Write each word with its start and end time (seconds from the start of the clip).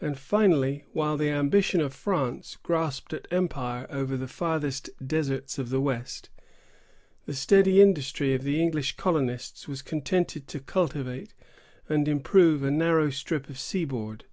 And 0.00 0.16
finally 0.16 0.84
while 0.92 1.16
the 1.16 1.30
ambition 1.30 1.80
of 1.80 1.92
France 1.92 2.56
grasped 2.62 3.12
at 3.12 3.26
empire 3.32 3.88
over 3.90 4.16
the 4.16 4.28
farthest 4.28 4.88
deserts 5.04 5.58
of 5.58 5.70
the 5.70 5.80
west, 5.80 6.30
the 7.26 7.34
steady 7.34 7.82
industry 7.82 8.34
of 8.36 8.44
the 8.44 8.62
English 8.62 8.96
colonists 8.96 9.66
was 9.66 9.82
contented 9.82 10.46
to 10.46 10.60
cultivate 10.60 11.34
and 11.88 12.06
improve 12.06 12.62
a 12.62 12.70
narrow 12.70 13.10
strip 13.10 13.48
of 13.50 13.58
seaboard. 13.58 14.26